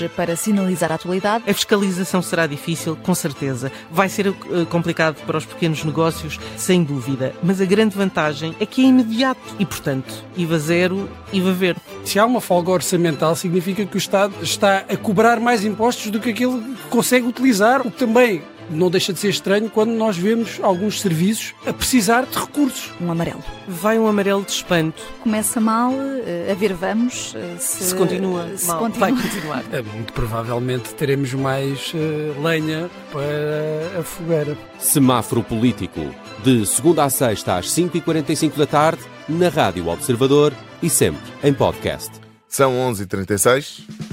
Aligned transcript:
mas 0.00 0.10
para 0.12 0.36
sinalizar 0.36 0.92
a 0.92 0.96
atualidade. 0.96 1.44
A 1.48 1.54
fiscalização 1.54 2.22
será 2.22 2.46
difícil, 2.46 2.96
com 2.96 3.14
certeza. 3.14 3.70
Vai 3.90 4.08
ser 4.08 4.28
uh, 4.28 4.34
complicado 4.68 5.16
para 5.26 5.38
os 5.38 5.44
pequenos 5.44 5.84
negócios, 5.84 6.38
sem 6.56 6.82
dúvida. 6.82 7.34
Mas 7.42 7.60
a 7.60 7.64
grande 7.64 7.96
vantagem 7.96 8.54
é 8.60 8.66
que 8.66 8.84
é 8.84 8.88
imediato 8.88 9.40
e, 9.58 9.66
portanto, 9.66 10.24
IVA 10.36 10.58
zero, 10.58 11.08
IVA 11.32 11.52
verde. 11.52 11.80
Se 12.04 12.18
há 12.18 12.26
uma 12.26 12.40
folga 12.40 12.70
orçamental, 12.70 13.34
significa 13.34 13.84
que 13.84 13.96
o 13.96 13.98
Estado 13.98 14.34
está 14.42 14.84
a 14.88 14.96
cobrar 14.96 15.40
mais 15.40 15.64
impostos 15.64 16.10
do 16.10 16.20
que 16.20 16.30
aquilo 16.30 16.60
que 16.60 16.88
consegue 16.88 17.26
utilizar, 17.26 17.86
o 17.86 17.90
que 17.90 17.98
também 17.98 18.42
não 18.70 18.90
deixa 18.90 19.12
de 19.12 19.18
ser 19.18 19.28
estranho 19.28 19.70
quando 19.70 19.90
nós 19.90 20.16
vemos 20.16 20.58
alguns 20.62 21.00
serviços 21.00 21.54
a 21.66 21.72
precisar 21.72 22.26
de 22.26 22.38
recursos. 22.38 22.92
Um 23.00 23.10
amarelo. 23.10 23.42
Vai 23.68 23.98
um 23.98 24.06
amarelo 24.06 24.42
de 24.44 24.52
espanto. 24.52 25.02
Começa 25.20 25.60
mal, 25.60 25.92
eh, 25.92 26.50
a 26.50 26.54
ver 26.54 26.72
vamos. 26.74 27.34
Eh, 27.34 27.56
se, 27.58 27.84
se 27.84 27.94
continua 27.94 28.48
se 28.56 28.66
mal, 28.66 28.78
continua. 28.78 29.08
vai 29.08 29.22
continuar. 29.22 29.64
Eh, 29.72 29.82
muito 29.94 30.12
provavelmente 30.12 30.94
teremos 30.94 31.32
mais 31.34 31.92
uh, 31.94 32.42
lenha 32.42 32.90
para 33.12 34.00
a 34.00 34.02
fogueira. 34.02 34.56
Semáforo 34.78 35.42
Político. 35.42 36.00
De 36.42 36.66
segunda 36.66 37.04
a 37.04 37.10
sexta 37.10 37.56
às 37.56 37.66
5h45 37.68 38.56
da 38.56 38.66
tarde, 38.66 39.02
na 39.28 39.48
Rádio 39.48 39.88
Observador 39.88 40.52
e 40.82 40.90
sempre 40.90 41.22
em 41.42 41.52
podcast. 41.52 42.10
São 42.48 42.72
11h36. 42.72 44.05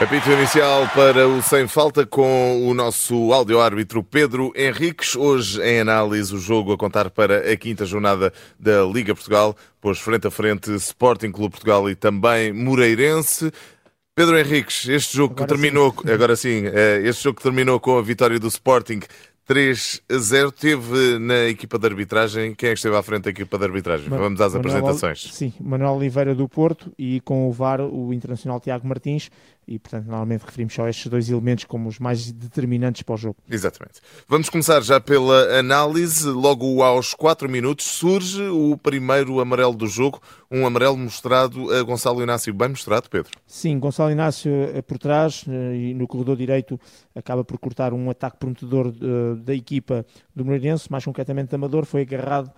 Apito 0.00 0.30
inicial 0.30 0.88
para 0.94 1.28
o 1.28 1.42
Sem 1.42 1.68
Falta 1.68 2.06
com 2.06 2.66
o 2.66 2.72
nosso 2.72 3.34
áudio-árbitro 3.34 4.02
Pedro 4.02 4.50
Henriques. 4.56 5.14
Hoje 5.14 5.60
em 5.60 5.80
análise 5.80 6.34
o 6.34 6.38
jogo 6.38 6.72
a 6.72 6.78
contar 6.78 7.10
para 7.10 7.52
a 7.52 7.54
quinta 7.54 7.84
jornada 7.84 8.32
da 8.58 8.82
Liga 8.82 9.14
Portugal, 9.14 9.54
pois 9.78 9.98
frente 9.98 10.26
a 10.26 10.30
frente 10.30 10.74
Sporting 10.74 11.30
Clube 11.30 11.50
Portugal 11.50 11.88
e 11.90 11.94
também 11.94 12.50
Moreirense. 12.50 13.52
Pedro 14.14 14.38
Henriques, 14.38 14.88
este 14.88 15.18
jogo 15.18 15.34
agora 15.34 15.46
que 15.46 15.54
terminou, 15.54 15.92
sim. 15.92 16.10
agora 16.10 16.36
sim, 16.36 16.62
eh, 16.66 17.02
este 17.04 17.24
jogo 17.24 17.36
que 17.36 17.42
terminou 17.42 17.78
com 17.78 17.98
a 17.98 18.02
vitória 18.02 18.38
do 18.38 18.48
Sporting 18.48 19.00
3 19.50 20.02
a 20.08 20.16
0. 20.16 20.52
Teve 20.52 21.18
na 21.18 21.48
equipa 21.48 21.76
de 21.76 21.84
arbitragem. 21.84 22.54
Quem 22.54 22.68
é 22.68 22.72
que 22.72 22.78
esteve 22.78 22.94
à 22.94 23.02
frente 23.02 23.24
da 23.24 23.30
equipa 23.30 23.58
de 23.58 23.64
arbitragem? 23.64 24.08
Vamos 24.08 24.40
às 24.40 24.54
Manuel, 24.54 24.76
apresentações. 24.76 25.34
Sim, 25.34 25.52
Manuel 25.60 25.94
Oliveira 25.94 26.36
do 26.36 26.48
Porto 26.48 26.92
e 26.96 27.20
com 27.22 27.48
o 27.48 27.52
VAR 27.52 27.80
o 27.80 28.14
internacional 28.14 28.60
Tiago 28.60 28.86
Martins 28.86 29.28
e, 29.70 29.78
portanto, 29.78 30.06
normalmente 30.06 30.42
referimos 30.42 30.74
só 30.74 30.88
estes 30.88 31.06
dois 31.06 31.30
elementos 31.30 31.64
como 31.64 31.88
os 31.88 32.00
mais 32.00 32.32
determinantes 32.32 33.02
para 33.02 33.14
o 33.14 33.16
jogo. 33.16 33.36
Exatamente. 33.48 34.00
Vamos 34.26 34.50
começar 34.50 34.82
já 34.82 35.00
pela 35.00 35.58
análise. 35.58 36.28
Logo 36.28 36.82
aos 36.82 37.14
4 37.14 37.48
minutos 37.48 37.86
surge 37.86 38.42
o 38.48 38.76
primeiro 38.76 39.38
amarelo 39.38 39.74
do 39.74 39.86
jogo, 39.86 40.20
um 40.50 40.66
amarelo 40.66 40.96
mostrado 40.96 41.72
a 41.72 41.82
Gonçalo 41.84 42.20
Inácio. 42.20 42.52
Bem 42.52 42.70
mostrado, 42.70 43.08
Pedro? 43.08 43.30
Sim, 43.46 43.78
Gonçalo 43.78 44.10
Inácio 44.10 44.50
eh, 44.50 44.82
por 44.82 44.98
trás 44.98 45.44
eh, 45.48 45.76
e 45.76 45.94
no 45.94 46.08
corredor 46.08 46.36
direito 46.36 46.78
acaba 47.14 47.44
por 47.44 47.56
cortar 47.58 47.92
um 47.92 48.10
ataque 48.10 48.38
prometedor 48.38 48.88
eh, 48.88 49.36
da 49.40 49.54
equipa 49.54 50.04
do 50.34 50.44
Moreirense, 50.44 50.90
mais 50.90 51.04
concretamente 51.04 51.54
Amador, 51.54 51.84
foi 51.84 52.02
agarrado 52.02 52.52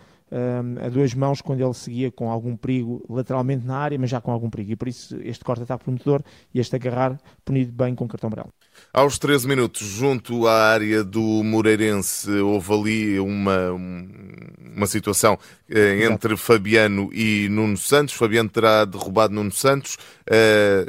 a 0.84 0.88
duas 0.88 1.12
mãos 1.14 1.40
quando 1.40 1.60
ele 1.60 1.74
seguia 1.74 2.10
com 2.10 2.30
algum 2.30 2.56
perigo 2.56 3.04
lateralmente 3.08 3.66
na 3.66 3.76
área, 3.76 3.98
mas 3.98 4.10
já 4.10 4.20
com 4.20 4.30
algum 4.32 4.48
perigo. 4.48 4.72
E 4.72 4.76
por 4.76 4.88
isso 4.88 5.16
este 5.22 5.44
corte 5.44 5.62
está 5.62 5.76
prometedor 5.76 6.22
e 6.54 6.60
este 6.60 6.74
agarrar 6.76 7.18
punido 7.44 7.72
bem 7.72 7.94
com 7.94 8.08
cartão 8.08 8.28
amarelo. 8.28 8.52
Aos 8.92 9.18
13 9.18 9.48
minutos, 9.48 9.86
junto 9.86 10.46
à 10.46 10.54
área 10.54 11.02
do 11.02 11.20
Moreirense, 11.20 12.30
houve 12.30 12.72
ali 12.72 13.20
uma, 13.20 13.70
uma 13.72 14.86
situação 14.86 15.38
eh, 15.68 16.04
entre 16.04 16.36
Fabiano 16.36 17.10
e 17.12 17.48
Nuno 17.50 17.76
Santos. 17.76 18.14
Fabiano 18.14 18.48
terá 18.48 18.84
derrubado 18.84 19.34
Nuno 19.34 19.52
Santos. 19.52 19.96
Eh, 20.26 20.86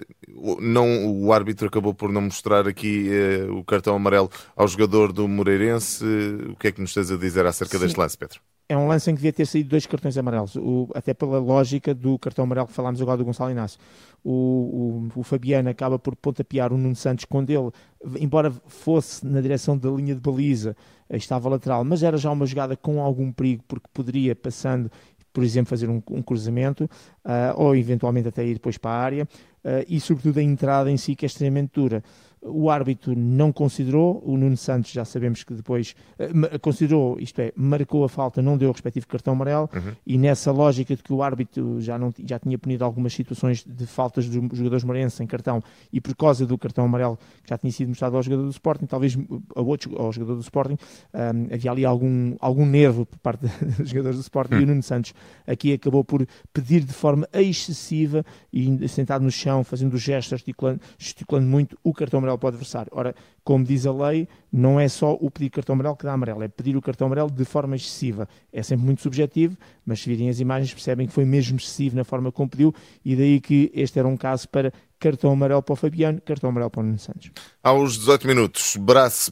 não, 0.59 1.07
o 1.13 1.31
árbitro 1.31 1.67
acabou 1.67 1.93
por 1.93 2.11
não 2.11 2.21
mostrar 2.21 2.67
aqui 2.67 3.09
eh, 3.09 3.45
o 3.49 3.63
cartão 3.63 3.95
amarelo 3.95 4.29
ao 4.55 4.67
jogador 4.67 5.13
do 5.13 5.27
Moreirense. 5.27 6.03
O 6.49 6.55
que 6.55 6.67
é 6.67 6.71
que 6.71 6.81
nos 6.81 6.93
tens 6.93 7.11
a 7.11 7.17
dizer 7.17 7.45
acerca 7.45 7.77
Sim. 7.77 7.85
deste 7.85 7.99
lance, 7.99 8.17
Pedro? 8.17 8.39
É 8.73 8.77
um 8.77 8.87
lance 8.87 9.09
em 9.09 9.13
que 9.13 9.19
devia 9.19 9.31
ter 9.31 9.45
saído 9.45 9.69
dois 9.69 9.85
cartões 9.85 10.17
amarelos, 10.17 10.55
o, 10.55 10.89
até 10.95 11.13
pela 11.13 11.37
lógica 11.37 11.93
do 11.93 12.17
cartão 12.17 12.43
amarelo 12.43 12.67
que 12.67 12.73
falámos 12.73 12.99
agora 13.01 13.17
do 13.17 13.25
Gonçalo 13.25 13.51
Inácio. 13.51 13.79
O, 14.23 15.09
o, 15.15 15.19
o 15.19 15.23
Fabiano 15.23 15.69
acaba 15.69 15.99
por 15.99 16.15
pontapear 16.15 16.73
o 16.73 16.77
Nuno 16.77 16.95
Santos 16.95 17.25
quando 17.25 17.51
ele, 17.51 17.71
embora 18.19 18.51
fosse 18.67 19.25
na 19.25 19.41
direção 19.41 19.77
da 19.77 19.91
linha 19.91 20.15
de 20.15 20.21
baliza, 20.21 20.75
estava 21.09 21.49
lateral, 21.49 21.83
mas 21.83 22.01
era 22.01 22.17
já 22.17 22.31
uma 22.31 22.47
jogada 22.47 22.75
com 22.75 22.99
algum 22.99 23.31
perigo, 23.31 23.63
porque 23.67 23.87
poderia, 23.93 24.35
passando, 24.35 24.89
por 25.31 25.43
exemplo, 25.43 25.69
fazer 25.69 25.87
um, 25.87 26.01
um 26.09 26.23
cruzamento, 26.23 26.89
uh, 27.25 27.53
ou 27.55 27.75
eventualmente 27.75 28.27
até 28.27 28.45
ir 28.45 28.55
depois 28.55 28.77
para 28.77 28.91
a 28.91 28.99
área, 28.99 29.23
uh, 29.23 29.85
e 29.87 29.99
sobretudo 29.99 30.39
a 30.39 30.43
entrada 30.43 30.89
em 30.89 30.97
si 30.97 31.15
que 31.15 31.25
é 31.25 31.27
extremamente 31.27 31.71
dura 31.73 32.03
o 32.45 32.69
árbitro 32.69 33.15
não 33.15 33.51
considerou, 33.51 34.21
o 34.25 34.37
Nuno 34.37 34.57
Santos 34.57 34.91
já 34.91 35.05
sabemos 35.05 35.43
que 35.43 35.53
depois 35.53 35.95
uh, 36.19 36.59
considerou, 36.59 37.17
isto 37.19 37.39
é, 37.39 37.51
marcou 37.55 38.03
a 38.03 38.09
falta, 38.09 38.41
não 38.41 38.57
deu 38.57 38.69
o 38.69 38.71
respectivo 38.71 39.07
cartão 39.07 39.33
amarelo, 39.33 39.69
uhum. 39.73 39.93
e 40.05 40.17
nessa 40.17 40.51
lógica 40.51 40.95
de 40.95 41.01
que 41.01 41.13
o 41.13 41.23
árbitro 41.23 41.79
já, 41.79 41.97
não, 41.97 42.13
já 42.25 42.37
tinha 42.39 42.57
punido 42.57 42.83
algumas 42.83 43.13
situações 43.13 43.63
de 43.63 43.85
faltas 43.85 44.27
dos 44.27 44.57
jogadores 44.57 44.83
morenses 44.83 45.19
em 45.19 45.27
cartão, 45.27 45.61
e 45.91 46.01
por 46.01 46.15
causa 46.15 46.45
do 46.45 46.57
cartão 46.57 46.85
amarelo 46.85 47.17
que 47.43 47.49
já 47.49 47.57
tinha 47.57 47.71
sido 47.71 47.89
mostrado 47.89 48.17
ao 48.17 48.23
jogador 48.23 48.43
do 48.43 48.51
Sporting, 48.51 48.85
talvez 48.85 49.17
ao, 49.55 49.65
outro, 49.65 49.99
ao 49.99 50.11
jogador 50.11 50.35
do 50.35 50.41
Sporting, 50.41 50.77
um, 51.13 51.53
havia 51.53 51.71
ali 51.71 51.85
algum, 51.85 52.35
algum 52.39 52.65
nervo 52.65 53.05
por 53.05 53.19
parte 53.19 53.45
dos 53.79 53.89
jogadores 53.89 54.17
do 54.17 54.21
Sporting, 54.21 54.55
uhum. 54.55 54.61
e 54.61 54.63
o. 54.63 54.67
Nuno 54.67 54.83
Santos 54.83 55.13
aqui 55.47 55.73
acabou 55.73 56.03
por 56.03 56.25
pedir 56.51 56.81
de 56.83 56.93
forma 56.93 57.12
excessiva, 57.33 58.25
e 58.51 58.87
sentado 58.87 59.23
no 59.23 59.31
chão, 59.31 59.63
fazendo 59.63 59.97
gestos, 59.97 60.39
gesticulando, 60.39 60.81
gesticulando 60.97 61.47
muito, 61.47 61.77
o 61.83 61.93
cartão 61.93 62.19
amarelo 62.19 62.37
para 62.37 62.47
o 62.47 62.49
adversário. 62.49 62.91
Ora, 62.93 63.15
como 63.43 63.65
diz 63.65 63.85
a 63.85 63.91
lei, 63.91 64.27
não 64.51 64.79
é 64.79 64.87
só 64.87 65.17
o 65.19 65.29
pedir 65.29 65.49
cartão 65.49 65.73
amarelo 65.73 65.97
que 65.97 66.05
dá 66.05 66.13
amarelo, 66.13 66.43
é 66.43 66.47
pedir 66.47 66.77
o 66.77 66.81
cartão 66.81 67.07
amarelo 67.07 67.29
de 67.29 67.43
forma 67.43 67.75
excessiva. 67.75 68.27
É 68.51 68.63
sempre 68.63 68.85
muito 68.85 69.01
subjetivo, 69.01 69.57
mas 69.85 70.01
se 70.01 70.09
virem 70.09 70.29
as 70.29 70.39
imagens 70.39 70.73
percebem 70.73 71.07
que 71.07 71.13
foi 71.13 71.25
mesmo 71.25 71.57
excessivo 71.57 71.95
na 71.95 72.03
forma 72.03 72.31
como 72.31 72.49
pediu 72.49 72.73
e 73.03 73.15
daí 73.15 73.41
que 73.41 73.69
este 73.73 73.99
era 73.99 74.07
um 74.07 74.15
caso 74.15 74.47
para 74.47 74.71
cartão 75.03 75.33
amarelo 75.33 75.61
para 75.61 75.73
o 75.73 75.75
Fabiano, 75.75 76.21
cartão 76.21 76.49
amarelo 76.49 76.69
para 76.69 76.79
o 76.79 76.83
Nuno 76.83 76.97
Santos. 76.97 77.31
Aos 77.61 77.97
18 77.97 78.25
minutos, 78.25 78.77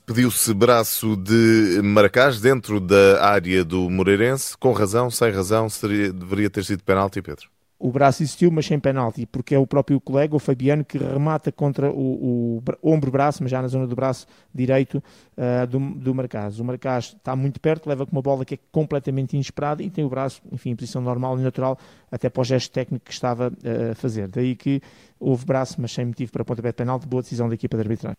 pediu-se 0.05 0.53
braço 0.53 1.15
de 1.15 1.79
Maracás 1.81 2.41
dentro 2.41 2.81
da 2.81 3.23
área 3.23 3.63
do 3.63 3.89
Moreirense, 3.89 4.57
com 4.57 4.73
razão, 4.73 5.09
sem 5.09 5.31
razão, 5.31 5.69
seria, 5.69 6.11
deveria 6.11 6.49
ter 6.49 6.65
sido 6.65 6.83
penalti, 6.83 7.21
Pedro? 7.21 7.49
O 7.81 7.91
braço 7.91 8.21
existiu, 8.21 8.51
mas 8.51 8.65
sem 8.67 8.79
penalti, 8.79 9.25
porque 9.25 9.55
é 9.55 9.57
o 9.57 9.65
próprio 9.65 9.99
colega, 9.99 10.35
o 10.35 10.39
Fabiano, 10.39 10.85
que 10.85 10.99
remata 10.99 11.51
contra 11.51 11.91
o, 11.91 12.61
o 12.81 12.91
ombro-braço, 12.93 13.41
mas 13.41 13.51
já 13.51 13.59
na 13.61 13.67
zona 13.67 13.87
do 13.87 13.95
braço 13.95 14.27
direito 14.53 15.03
uh, 15.35 15.65
do, 15.65 15.79
do 15.95 16.13
Marcás. 16.13 16.59
O 16.59 16.63
Marcás 16.63 17.15
está 17.17 17.35
muito 17.35 17.59
perto, 17.59 17.89
leva 17.89 18.05
com 18.05 18.11
uma 18.11 18.21
bola 18.21 18.45
que 18.45 18.53
é 18.53 18.59
completamente 18.71 19.33
inesperada 19.33 19.81
e 19.81 19.89
tem 19.89 20.05
o 20.05 20.09
braço, 20.09 20.41
enfim, 20.51 20.69
em 20.69 20.75
posição 20.75 21.01
normal 21.01 21.39
e 21.39 21.41
natural, 21.41 21.77
até 22.11 22.29
para 22.29 22.41
o 22.41 22.43
gesto 22.43 22.71
técnico 22.71 23.03
que 23.05 23.11
estava 23.11 23.47
uh, 23.49 23.91
a 23.91 23.95
fazer. 23.95 24.27
Daí 24.27 24.55
que 24.55 24.79
houve 25.19 25.43
braço, 25.43 25.81
mas 25.81 25.91
sem 25.91 26.05
motivo 26.05 26.31
para 26.31 26.45
pontapé 26.45 26.69
de 26.69 26.75
penalti, 26.75 27.07
boa 27.07 27.23
decisão 27.23 27.49
da 27.49 27.55
equipa 27.55 27.77
de 27.77 27.81
arbitragem. 27.81 28.17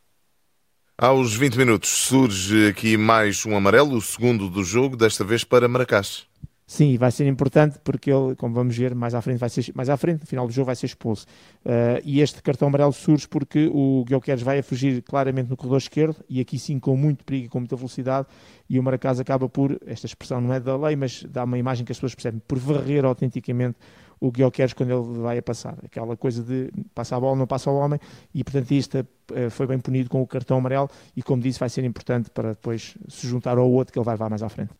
Aos 0.99 1.35
20 1.35 1.57
minutos 1.57 1.89
surge 1.89 2.69
aqui 2.69 2.97
mais 2.97 3.47
um 3.47 3.57
amarelo, 3.57 3.97
o 3.97 4.03
segundo 4.03 4.49
do 4.49 4.65
jogo, 4.65 4.97
desta 4.97 5.25
vez 5.25 5.45
para 5.45 5.69
Maracás. 5.69 6.32
Sim, 6.73 6.97
vai 6.97 7.11
ser 7.11 7.27
importante 7.27 7.79
porque 7.85 8.11
ele, 8.11 8.35
como 8.35 8.55
vamos 8.55 8.75
ver, 8.75 8.95
mais 8.95 9.15
à 9.15 9.21
frente, 9.21 9.37
vai 9.37 9.51
ser, 9.51 9.71
mais 9.75 9.91
à 9.91 9.97
frente 9.99 10.23
no 10.23 10.27
final 10.27 10.47
do 10.47 10.53
jogo, 10.55 10.65
vai 10.65 10.75
ser 10.75 10.87
expulso. 10.87 11.27
Uh, 11.67 12.01
e 12.03 12.23
este 12.23 12.43
cartão 12.43 12.67
amarelo 12.67 12.95
surge 12.95 13.29
porque 13.29 13.71
o 13.71 14.03
Guilherme 14.07 14.43
vai 14.43 14.59
a 14.61 14.63
fugir 14.63 15.03
claramente 15.03 15.51
no 15.51 15.57
corredor 15.57 15.77
esquerdo 15.77 16.25
e 16.31 16.41
aqui 16.41 16.59
sim 16.59 16.79
com 16.79 16.97
muito 16.97 17.27
perigo 17.27 17.45
e 17.45 17.49
com 17.51 17.59
muita 17.59 17.77
velocidade. 17.77 18.27
E 18.71 18.79
o 18.79 18.83
Maracás 18.83 19.21
acaba 19.21 19.51
por, 19.51 19.79
esta 19.85 20.07
expressão 20.07 20.41
não 20.41 20.51
é 20.51 20.59
da 20.59 20.75
lei, 20.75 20.97
mas 20.97 21.23
dá 21.25 21.45
uma 21.45 21.59
imagem 21.59 21.85
que 21.85 21.93
as 21.93 21.99
pessoas 21.99 22.15
percebem, 22.15 22.41
por 22.49 22.59
varrer 22.59 23.05
autenticamente 23.05 23.77
o 24.19 24.33
Guilherme 24.33 24.75
quando 24.75 24.91
ele 24.93 25.21
vai 25.21 25.37
a 25.37 25.43
passar. 25.43 25.77
Aquela 25.85 26.17
coisa 26.17 26.43
de 26.43 26.71
passar 26.95 27.17
a 27.17 27.21
bola, 27.21 27.37
não 27.37 27.47
passa 27.47 27.69
ao 27.69 27.77
homem. 27.77 28.01
E 28.35 28.43
portanto, 28.43 28.71
isto 28.71 28.99
uh, 28.99 29.51
foi 29.51 29.67
bem 29.67 29.79
punido 29.79 30.09
com 30.09 30.23
o 30.23 30.27
cartão 30.27 30.57
amarelo. 30.57 30.89
E 31.15 31.23
como 31.23 31.43
disse, 31.43 31.61
vai 31.61 31.69
ser 31.69 31.85
importante 31.85 32.31
para 32.31 32.55
depois 32.55 32.97
se 33.09 33.29
juntar 33.29 33.59
ao 33.59 33.71
outro 33.71 33.93
que 33.93 33.99
ele 33.99 34.07
vai 34.07 34.15
levar 34.15 34.31
mais 34.31 34.43
à 34.43 34.49
frente. 34.49 34.73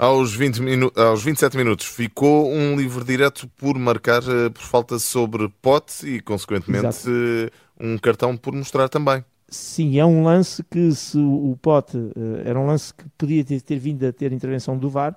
Aos, 0.00 0.34
20 0.34 0.62
minu 0.62 0.90
aos 0.96 1.22
27 1.22 1.58
minutos 1.58 1.84
ficou 1.84 2.50
um 2.50 2.74
livre 2.74 3.04
direto 3.04 3.46
por 3.58 3.78
marcar 3.78 4.22
uh, 4.22 4.50
por 4.50 4.62
falta 4.62 4.98
sobre 4.98 5.46
pote 5.60 6.06
e, 6.08 6.20
consequentemente, 6.22 7.06
um 7.78 7.98
cartão 7.98 8.34
por 8.34 8.54
mostrar 8.54 8.88
também. 8.88 9.22
Sim, 9.46 9.98
é 9.98 10.06
um 10.06 10.24
lance 10.24 10.64
que 10.70 10.90
se 10.92 11.18
o 11.18 11.54
pote 11.60 11.98
uh, 11.98 12.12
era 12.46 12.58
um 12.58 12.66
lance 12.66 12.94
que 12.94 13.04
podia 13.18 13.44
ter, 13.44 13.60
ter, 13.60 13.78
vindo 13.78 14.06
a 14.06 14.10
ter 14.10 14.32
intervenção 14.32 14.78
do 14.78 14.88
VAR, 14.88 15.14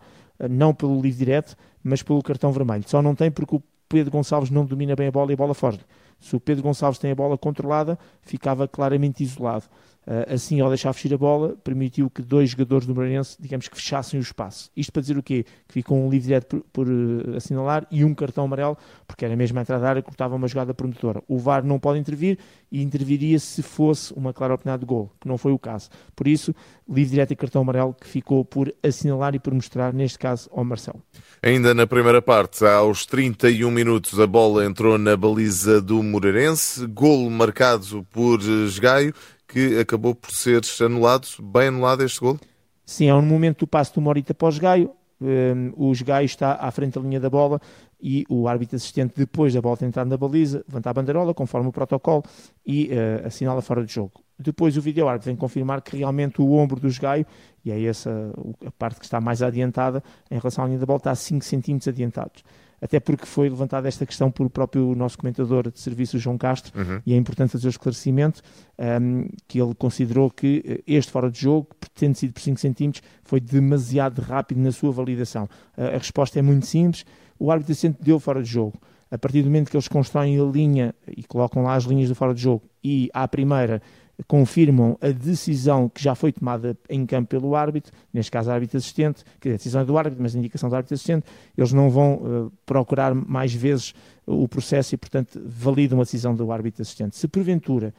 não 0.49 0.73
pelo 0.73 0.95
livre 0.95 1.17
direto, 1.17 1.55
mas 1.81 2.03
pelo 2.03 2.21
cartão 2.21 2.51
vermelho. 2.51 2.83
Só 2.85 3.01
não 3.01 3.15
tem 3.15 3.31
porque 3.31 3.55
o 3.55 3.63
Pedro 3.87 4.11
Gonçalves 4.11 4.49
não 4.49 4.65
domina 4.65 4.97
bem 4.97 5.07
a 5.07 5.11
bola 5.11 5.31
e 5.31 5.33
a 5.33 5.37
bola 5.37 5.53
foge. 5.53 5.79
Se 6.19 6.35
o 6.35 6.41
Pedro 6.41 6.61
Gonçalves 6.61 6.99
tem 6.99 7.11
a 7.11 7.15
bola 7.15 7.37
controlada, 7.37 7.97
ficava 8.21 8.67
claramente 8.67 9.23
isolado. 9.23 9.63
Uh, 10.05 10.33
assim, 10.33 10.59
ao 10.59 10.67
deixar 10.67 10.91
fugir 10.91 11.13
a 11.13 11.17
bola, 11.17 11.55
permitiu 11.63 12.09
que 12.09 12.21
dois 12.21 12.49
jogadores 12.49 12.85
do 12.85 12.93
Moreirense, 12.93 13.37
digamos 13.39 13.69
que 13.69 13.75
fechassem 13.75 14.19
o 14.19 14.21
espaço. 14.21 14.69
Isto 14.75 14.91
para 14.91 15.01
dizer 15.01 15.17
o 15.17 15.23
quê? 15.23 15.45
Que 15.67 15.73
ficou 15.73 15.97
um 15.97 16.09
livre 16.09 16.27
direto 16.27 16.47
por, 16.47 16.85
por 16.85 16.87
uh, 16.89 17.37
assinalar 17.37 17.87
e 17.89 18.03
um 18.03 18.13
cartão 18.13 18.43
amarelo, 18.43 18.77
porque 19.07 19.23
era 19.23 19.35
mesmo 19.35 19.57
a 19.59 19.61
entrada 19.61 19.81
da 19.81 19.89
área, 19.89 20.01
cortava 20.01 20.35
uma 20.35 20.47
jogada 20.47 20.73
promotora. 20.73 21.23
O 21.27 21.39
VAR 21.39 21.63
não 21.63 21.79
pode 21.79 21.99
intervir 21.99 22.37
e 22.69 22.81
interviria 22.81 23.39
se 23.39 23.61
fosse 23.61 24.13
uma 24.13 24.33
clara 24.33 24.53
oportunidade 24.53 24.81
de 24.81 24.85
gol, 24.85 25.09
que 25.21 25.27
não 25.27 25.37
foi 25.37 25.53
o 25.53 25.59
caso. 25.59 25.89
Por 26.15 26.27
isso, 26.27 26.53
livre 26.89 27.11
direto 27.11 27.31
e 27.31 27.35
cartão 27.35 27.61
amarelo 27.61 27.93
que 27.93 28.07
ficou 28.07 28.43
por 28.43 28.73
assinalar 28.83 29.35
e 29.35 29.39
por 29.39 29.53
mostrar, 29.53 29.93
neste 29.93 30.19
caso, 30.19 30.49
ao 30.51 30.65
Marcelo. 30.65 31.01
Ainda 31.41 31.73
na 31.73 31.87
primeira 31.87 32.21
parte, 32.21 32.65
aos 32.65 33.05
31 33.05 33.71
minutos, 33.71 34.19
a 34.19 34.27
bola 34.27 34.65
entrou 34.65 34.97
na 34.97 35.15
baliza 35.15 35.81
do 35.81 36.03
Moreirense, 36.03 36.85
golo 36.87 37.29
marcado 37.29 38.05
por 38.11 38.41
Esgaio 38.41 39.13
que 39.53 39.77
acabou 39.77 40.15
por 40.15 40.31
ser 40.31 40.61
anulado, 40.83 41.27
bem 41.39 41.67
anulado 41.67 42.03
este 42.03 42.19
gol? 42.19 42.39
Sim, 42.83 43.05
é 43.05 43.13
um 43.13 43.21
momento 43.21 43.59
do 43.59 43.67
passo 43.67 43.93
do 43.93 44.01
Morita 44.01 44.33
para 44.33 44.47
o 44.47 44.59
Gaio. 44.59 44.91
Um, 45.21 45.71
o 45.77 45.93
Gaio 46.03 46.25
está 46.25 46.53
à 46.55 46.71
frente 46.71 46.95
da 46.95 47.01
linha 47.01 47.19
da 47.19 47.29
bola 47.29 47.61
e 48.01 48.25
o 48.27 48.47
árbitro 48.47 48.75
assistente, 48.75 49.13
depois 49.15 49.53
da 49.53 49.61
bola 49.61 49.77
ter 49.77 49.85
entrado 49.85 50.07
na 50.07 50.17
baliza, 50.17 50.65
levanta 50.67 50.89
a 50.89 50.93
banderola 50.93 51.35
conforme 51.35 51.69
o 51.69 51.71
protocolo 51.71 52.23
e 52.65 52.87
uh, 52.87 53.27
assinala 53.27 53.61
fora 53.61 53.85
de 53.85 53.93
jogo. 53.93 54.23
Depois 54.39 54.75
o 54.75 54.81
vídeo 54.81 55.07
árbitro 55.07 55.27
vem 55.27 55.35
confirmar 55.35 55.83
que 55.83 55.95
realmente 55.95 56.41
o 56.41 56.51
ombro 56.53 56.79
do 56.79 56.89
Gaio, 56.99 57.25
e 57.63 57.71
é 57.71 57.83
essa 57.83 58.33
a 58.65 58.71
parte 58.71 58.99
que 58.99 59.05
está 59.05 59.21
mais 59.21 59.43
adiantada 59.43 60.03
em 60.31 60.39
relação 60.39 60.63
à 60.63 60.67
linha 60.67 60.79
da 60.79 60.85
bola, 60.87 60.97
está 60.97 61.11
a 61.11 61.15
5 61.15 61.45
centímetros 61.45 61.87
adiantados 61.87 62.43
até 62.83 62.99
porque 62.99 63.25
foi 63.25 63.49
levantada 63.49 63.87
esta 63.87 64.05
questão 64.05 64.29
por 64.29 64.45
o 64.45 64.49
próprio 64.49 64.93
nosso 64.93 65.17
comentador 65.17 65.71
de 65.71 65.79
serviço, 65.79 66.19
João 66.19 66.37
Castro, 66.37 66.77
uhum. 66.77 67.01
e 67.05 67.13
é 67.13 67.15
importante 67.15 67.53
fazer 67.53 67.67
o 67.67 67.69
esclarecimento 67.69 68.41
um, 68.77 69.25
que 69.47 69.61
ele 69.61 69.73
considerou 69.73 70.29
que 70.29 70.61
eh, 70.67 70.83
este 70.85 71.09
fora 71.09 71.31
de 71.31 71.39
jogo, 71.39 71.69
tendo 71.95 72.15
sido 72.15 72.33
por 72.33 72.41
5 72.41 72.59
centímetros, 72.59 73.01
foi 73.23 73.39
demasiado 73.39 74.19
rápido 74.19 74.59
na 74.59 74.73
sua 74.73 74.91
validação. 74.91 75.47
A, 75.77 75.95
a 75.95 75.97
resposta 75.97 76.37
é 76.37 76.41
muito 76.41 76.65
simples, 76.65 77.05
o 77.39 77.49
árbitro 77.49 77.71
assistente 77.71 77.99
deu 78.01 78.19
fora 78.19 78.43
de 78.43 78.49
jogo. 78.49 78.77
A 79.09 79.17
partir 79.17 79.43
do 79.43 79.45
momento 79.45 79.71
que 79.71 79.77
eles 79.77 79.87
constroem 79.87 80.37
a 80.37 80.43
linha 80.43 80.93
e 81.07 81.23
colocam 81.23 81.63
lá 81.63 81.75
as 81.75 81.85
linhas 81.85 82.09
do 82.09 82.15
fora 82.15 82.33
de 82.33 82.41
jogo 82.41 82.63
e 82.83 83.09
à 83.13 83.25
primeira 83.29 83.81
confirmam 84.27 84.97
a 85.01 85.09
decisão 85.09 85.89
que 85.89 86.01
já 86.01 86.13
foi 86.15 86.31
tomada 86.31 86.77
em 86.89 87.05
campo 87.05 87.29
pelo 87.29 87.55
árbitro, 87.55 87.91
neste 88.13 88.31
caso 88.31 88.51
árbitro 88.51 88.77
assistente, 88.77 89.23
que 89.39 89.49
a 89.49 89.53
decisão 89.53 89.81
é 89.81 89.85
do 89.85 89.97
árbitro, 89.97 90.21
mas 90.21 90.35
a 90.35 90.39
indicação 90.39 90.69
do 90.69 90.75
árbitro 90.75 90.93
assistente, 90.93 91.25
eles 91.57 91.73
não 91.73 91.89
vão 91.89 92.13
uh, 92.15 92.51
procurar 92.65 93.13
mais 93.15 93.53
vezes 93.53 93.93
o 94.25 94.47
processo 94.47 94.93
e, 94.95 94.97
portanto, 94.97 95.41
validam 95.45 95.99
a 95.99 96.03
decisão 96.03 96.35
do 96.35 96.51
árbitro 96.51 96.81
assistente. 96.81 97.15
Se 97.15 97.27
porventura 97.27 97.93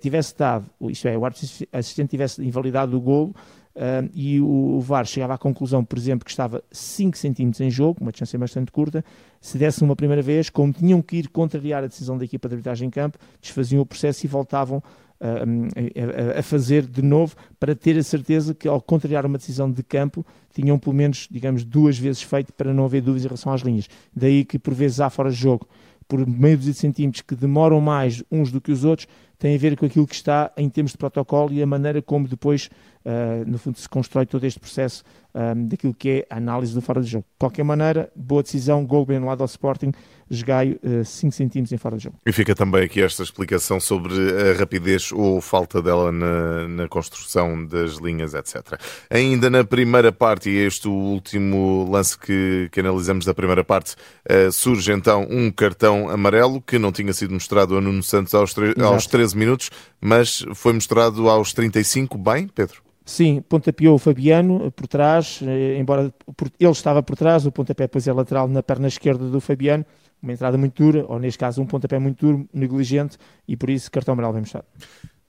tivesse 0.00 0.36
dado, 0.36 0.66
isto 0.90 1.08
é, 1.08 1.16
o 1.16 1.24
árbitro 1.24 1.48
assistente 1.72 2.10
tivesse 2.10 2.42
invalidado 2.44 2.96
o 2.96 3.00
golo, 3.00 3.34
Uh, 3.74 4.08
e 4.14 4.40
o, 4.40 4.78
VAR 4.80 5.04
chegava 5.04 5.34
à 5.34 5.38
conclusão, 5.38 5.84
por 5.84 5.98
exemplo, 5.98 6.24
que 6.24 6.30
estava 6.30 6.62
5 6.70 7.18
centímetros 7.18 7.60
em 7.60 7.70
jogo, 7.70 7.98
uma 8.00 8.12
distância 8.12 8.38
bastante 8.38 8.70
curta, 8.70 9.04
se 9.40 9.58
desse 9.58 9.82
uma 9.82 9.96
primeira 9.96 10.22
vez, 10.22 10.48
como 10.48 10.72
tinham 10.72 11.02
que 11.02 11.16
ir 11.16 11.28
contrariar 11.28 11.82
a 11.82 11.88
decisão 11.88 12.16
da 12.16 12.24
equipa 12.24 12.48
de 12.48 12.54
arbitragem 12.54 12.86
em 12.86 12.90
campo, 12.90 13.18
desfaziam 13.40 13.82
o 13.82 13.86
processo 13.86 14.24
e 14.24 14.28
voltavam 14.28 14.80
a, 15.20 16.38
a, 16.38 16.42
fazer 16.42 16.86
de 16.86 17.02
novo 17.02 17.34
para 17.58 17.74
ter 17.74 17.96
a 17.98 18.02
certeza 18.02 18.54
que, 18.54 18.68
ao 18.68 18.80
contrariar 18.80 19.24
uma 19.24 19.38
decisão 19.38 19.70
de 19.70 19.82
campo, 19.82 20.24
tinham 20.52 20.78
pelo 20.78 20.94
menos, 20.94 21.28
digamos, 21.30 21.64
duas 21.64 21.98
vezes 21.98 22.22
feito 22.22 22.52
para 22.52 22.72
não 22.72 22.84
haver 22.84 23.00
dúvidas 23.00 23.24
em 23.24 23.28
relação 23.28 23.52
às 23.52 23.62
linhas. 23.62 23.88
Daí 24.14 24.44
que, 24.44 24.58
por 24.58 24.74
vezes, 24.74 25.00
há 25.00 25.08
fora 25.08 25.30
de 25.30 25.36
jogo, 25.36 25.66
por 26.06 26.26
meio 26.26 26.58
de 26.58 26.74
centímetros 26.74 27.22
que 27.22 27.34
demoram 27.34 27.80
mais 27.80 28.22
uns 28.30 28.52
do 28.52 28.60
que 28.60 28.70
os 28.70 28.84
outros, 28.84 29.08
tem 29.38 29.54
a 29.54 29.58
ver 29.58 29.76
com 29.76 29.86
aquilo 29.86 30.06
que 30.06 30.14
está 30.14 30.52
em 30.56 30.68
termos 30.68 30.92
de 30.92 30.98
protocolo 30.98 31.52
e 31.52 31.62
a 31.62 31.66
maneira 31.66 32.00
como 32.02 32.28
depois, 32.28 32.70
uh, 33.04 33.48
no 33.48 33.58
fundo, 33.58 33.78
se 33.78 33.88
constrói 33.88 34.26
todo 34.26 34.44
este 34.44 34.58
processo 34.58 35.04
um, 35.34 35.66
daquilo 35.66 35.92
que 35.92 36.08
é 36.10 36.26
a 36.30 36.36
análise 36.36 36.72
do 36.72 36.80
fora 36.80 37.00
de 37.00 37.08
jogo. 37.08 37.24
De 37.24 37.38
qualquer 37.38 37.64
maneira, 37.64 38.10
boa 38.14 38.42
decisão, 38.42 38.84
gol 38.86 39.04
bem 39.04 39.18
lado 39.18 39.42
ao 39.42 39.46
Sporting, 39.46 39.92
Jogaio 40.30 40.78
uh, 40.82 41.04
5 41.04 41.34
centímetros 41.34 41.72
em 41.72 41.76
fora 41.76 41.96
de 41.96 42.04
jogo. 42.04 42.16
E 42.24 42.32
fica 42.32 42.54
também 42.54 42.84
aqui 42.84 43.02
esta 43.02 43.22
explicação 43.22 43.78
sobre 43.78 44.14
a 44.14 44.58
rapidez 44.58 45.12
ou 45.12 45.40
falta 45.40 45.82
dela 45.82 46.10
na, 46.10 46.68
na 46.68 46.88
construção 46.88 47.66
das 47.66 47.96
linhas, 47.96 48.32
etc. 48.32 48.80
Ainda 49.10 49.50
na 49.50 49.64
primeira 49.64 50.10
parte, 50.12 50.48
e 50.48 50.56
este 50.56 50.88
o 50.88 50.92
último 50.92 51.88
lance 51.90 52.18
que, 52.18 52.68
que 52.72 52.80
analisamos 52.80 53.24
da 53.24 53.34
primeira 53.34 53.64
parte, 53.64 53.96
uh, 54.30 54.50
surge 54.50 54.92
então 54.92 55.26
um 55.28 55.50
cartão 55.50 56.08
amarelo 56.08 56.60
que 56.62 56.78
não 56.78 56.92
tinha 56.92 57.12
sido 57.12 57.34
mostrado 57.34 57.76
a 57.76 57.80
Nuno 57.80 58.02
Santos 58.02 58.34
aos, 58.34 58.54
aos 58.82 59.06
13 59.06 59.36
minutos, 59.36 59.70
mas 60.00 60.44
foi 60.54 60.72
mostrado 60.72 61.28
aos 61.28 61.52
35, 61.52 62.16
bem, 62.16 62.48
Pedro? 62.48 62.84
Sim, 63.04 63.42
pontapeou 63.46 63.96
o 63.96 63.98
Fabiano 63.98 64.72
por 64.72 64.86
trás, 64.86 65.40
eh, 65.42 65.76
embora 65.78 66.12
ele 66.58 66.70
estava 66.70 67.02
por 67.02 67.16
trás, 67.16 67.44
o 67.44 67.52
pontapé 67.52 67.84
depois 67.84 68.08
é 68.08 68.12
lateral 68.12 68.48
na 68.48 68.62
perna 68.62 68.88
esquerda 68.88 69.28
do 69.28 69.40
Fabiano, 69.40 69.84
uma 70.22 70.32
entrada 70.32 70.56
muito 70.56 70.82
dura, 70.82 71.04
ou 71.06 71.18
neste 71.18 71.38
caso 71.38 71.60
um 71.60 71.66
pontapé 71.66 71.98
muito 71.98 72.24
duro, 72.24 72.48
negligente, 72.52 73.18
e 73.46 73.56
por 73.56 73.68
isso 73.68 73.90
cartão 73.90 74.12
amarelo 74.14 74.32
bem 74.32 74.40
mostrado. 74.40 74.66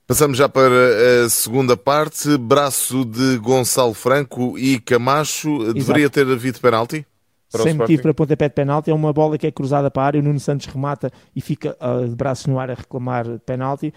Passamos 0.06 0.38
já 0.38 0.48
para 0.48 1.24
a 1.24 1.28
segunda 1.28 1.76
parte, 1.76 2.38
braço 2.38 3.04
de 3.04 3.36
Gonçalo 3.38 3.92
Franco 3.92 4.56
e 4.56 4.78
Camacho, 4.80 5.62
Exato. 5.62 5.74
deveria 5.74 6.08
ter 6.08 6.26
havido 6.26 6.60
penalti? 6.60 7.04
Sem 7.48 7.74
motivo 7.74 8.02
para 8.02 8.14
pontapé 8.14 8.48
de 8.48 8.54
penalti. 8.54 8.90
É 8.90 8.94
uma 8.94 9.12
bola 9.12 9.38
que 9.38 9.46
é 9.46 9.50
cruzada 9.50 9.90
para 9.90 10.02
a 10.02 10.06
área. 10.06 10.20
O 10.20 10.24
Nuno 10.24 10.40
Santos 10.40 10.66
remata 10.66 11.10
e 11.34 11.40
fica 11.40 11.76
uh, 11.80 12.08
de 12.08 12.14
braços 12.14 12.46
no 12.46 12.58
ar 12.58 12.70
a 12.70 12.74
reclamar 12.74 13.38
penalti. 13.40 13.92